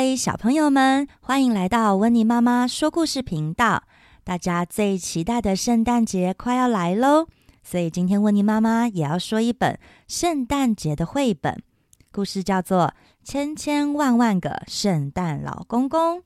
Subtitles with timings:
[0.00, 3.82] 嗨，小朋友们，欢迎来到温妮妈妈说故事频道。
[4.22, 7.26] 大家最期待的圣诞节快要来喽，
[7.64, 11.60] 所以今天温妮妈妈也要说一本圣诞节的绘本，
[12.12, 12.94] 故事叫做
[13.28, 16.18] 《千千万万个圣诞老公公》。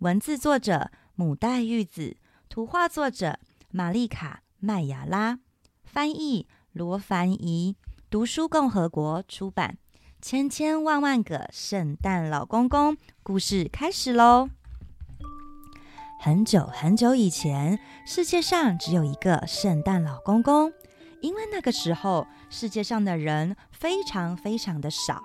[0.00, 2.14] 文字作者母代玉子，
[2.50, 3.38] 图画作者
[3.70, 5.38] 玛丽卡麦亚拉，
[5.82, 7.74] 翻译罗凡怡，
[8.10, 9.78] 读书共和国出版。
[10.20, 14.48] 千千万万个圣诞老公公，故事开始喽！
[16.20, 20.72] 很久很久以前，世界上只有一个圣诞老公公，
[21.22, 25.22] 因为那个时候世界上的人非常非常的少，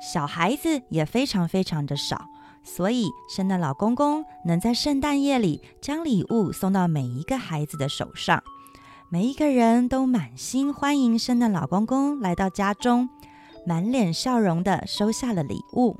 [0.00, 2.26] 小孩子也非常非常的少，
[2.62, 8.40] 所以圣诞老公公能在圣诞夜里将礼物送到每一个孩子的手上，
[9.10, 13.08] 每一个人都满心欢迎圣诞老公公来到家中。
[13.66, 15.96] 满脸笑容地收下了礼物，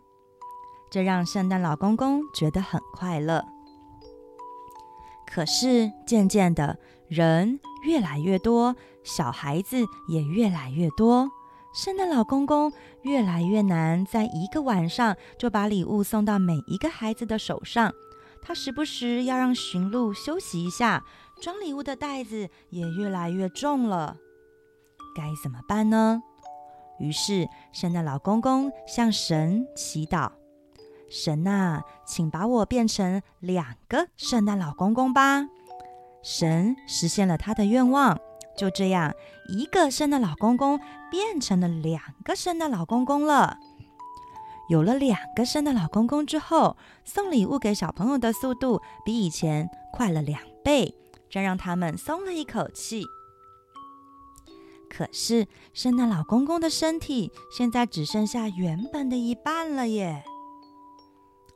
[0.90, 3.44] 这让圣诞老公公觉得很快乐。
[5.26, 11.30] 可是渐渐的，人越来越多，小孩子也越来越多，
[11.72, 17.92] 圣诞老公公越来越难在一个晚上就把礼物送到每一个孩子的手上。
[18.42, 21.04] 他时不时要让驯鹿休息一下，
[21.40, 24.16] 装礼物的袋子也越来越重了。
[25.14, 26.22] 该怎么办呢？
[27.00, 30.30] 于是，圣诞老公公向神祈祷
[31.10, 35.48] ：“神啊，请把我变成两个圣诞老公公吧！”
[36.22, 38.20] 神实现了他的愿望，
[38.54, 39.14] 就这样，
[39.48, 40.78] 一个圣诞老公公
[41.10, 43.56] 变成了两个圣诞老公公了。
[44.68, 50.94] 有了两个圣诞老公公之后，送礼物给小朋友的速度比以前快了两倍，
[51.30, 53.04] 这让他们松了一口气。
[55.00, 60.22] 可是，圣诞老公公的身体现在只剩下原本的一半了耶。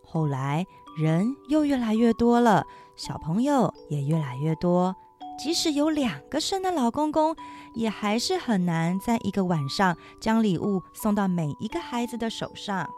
[0.03, 0.65] 后来，
[0.97, 2.65] 人又越来越多了，
[2.97, 4.97] 小朋友也越来越多。
[5.39, 7.37] 即使有两个圣诞老公公，
[7.75, 12.89] 也还是很难在一个晚上将礼物送到每一个孩子的手上。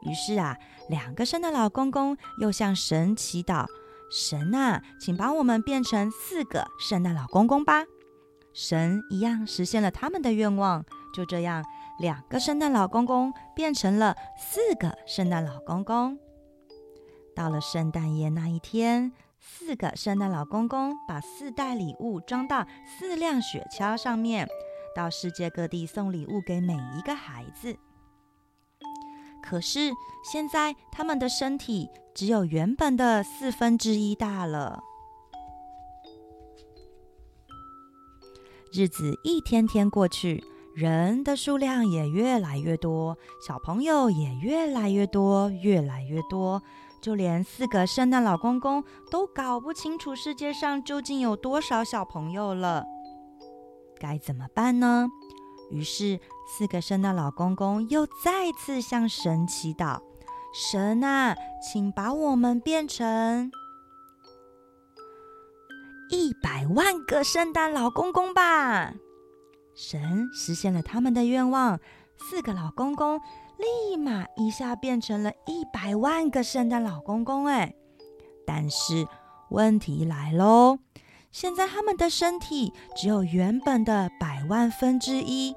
[0.00, 0.56] 于是啊，
[0.88, 3.66] 两个圣诞老公公又向神祈祷
[4.10, 7.84] ：“神啊，请把我们变成四个圣诞老公公吧。”
[8.54, 11.64] 神一样实现了他们的愿望，就这样，
[11.98, 16.18] 两个圣诞老公公变成了四个圣诞老公公。
[17.34, 24.46] 到了圣诞夜那一天，四个圣诞老公公把四袋礼物装到四辆雪橇上面，
[24.94, 27.74] 到世界各地送礼物给每一个孩子。
[29.42, 29.90] 可是
[30.30, 34.82] 现在他们的身体只有原本的四分之一大了。
[38.72, 40.42] 日子一天天过去，
[40.74, 46.62] 人的数量也越来越多，小朋友也越来越多，越来越多。
[47.02, 52.82] 就连四个圣诞老公公都搞不清楚世界上究竟有多少小朋友了，
[54.00, 55.06] 该怎么办呢？
[55.70, 56.18] 于是，
[56.48, 60.00] 四个圣诞老公公又再次向神祈祷
[60.54, 63.52] ：“神啊，请把我们变成……”
[66.12, 68.92] 一百万个圣诞老公公吧！
[69.74, 71.80] 神实现了他们的愿望，
[72.18, 73.18] 四个老公公
[73.56, 77.46] 立马一下变成了一百万个圣诞老公公。
[77.46, 77.74] 哎，
[78.46, 79.06] 但是
[79.48, 80.80] 问题来喽，
[81.30, 85.56] 现在他们的身体只有原本的百万分之一，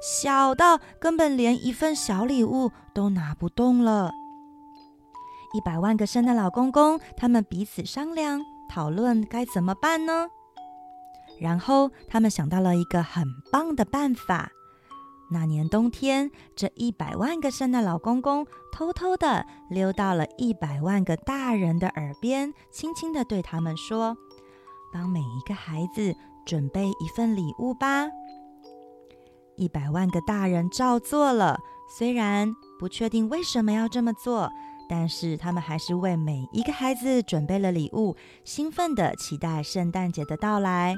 [0.00, 4.12] 小到根本连一份小礼物都拿不动了。
[5.52, 8.40] 一百万个圣诞老公公，他们彼此商量。
[8.68, 10.28] 讨论该怎么办呢？
[11.40, 14.50] 然后他们想到了一个很棒的办法。
[15.30, 24.16] 那年冬天，这一百万个圣诞老公公偷偷地溜到了一百万个大人的耳边，轻轻地对他们说
[24.94, 26.14] ：“帮每一个孩子
[26.46, 28.06] 准备一份礼物吧。”
[29.58, 31.58] 一百万个大人照做了，
[31.98, 34.50] 虽然不确定为什么要这么做。
[34.88, 40.96] 但是他们还是为每一个孩子准备了礼物，兴奋地期待圣诞节的到来。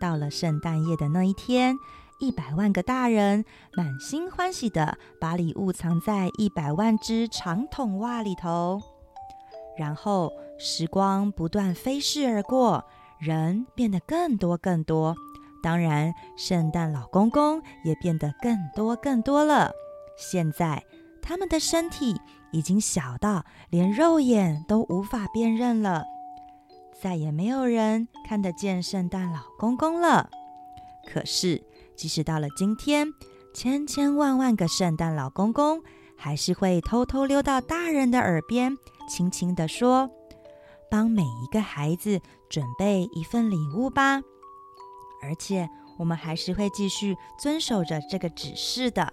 [0.00, 1.76] 到了圣诞夜的那一天，
[2.18, 3.44] 一百万个大人
[3.74, 8.80] 满心欢喜地把礼物藏在一百万只长筒袜里头。
[9.78, 12.84] 然后时光不断飞逝而过，
[13.18, 15.14] 人变得更多更多，
[15.62, 19.70] 当然，圣诞老公公也变得更多更多了。
[20.18, 20.84] 现在，
[21.22, 22.20] 他们的身体
[22.52, 26.04] 已经小到连肉眼都无法辨认了，
[27.00, 30.30] 再也没有人看得见圣诞老公公了。
[31.06, 31.62] 可是，
[31.96, 33.08] 即使到了今天，
[33.54, 35.82] 千千万万个圣诞老公公
[36.16, 38.76] 还是会偷偷溜到大人的耳边，
[39.08, 40.08] 轻轻地说
[40.90, 44.20] ：“帮每一个孩子准备一份礼物吧。”
[45.22, 49.12] 而且，我们还是会继续遵守着这个指示的。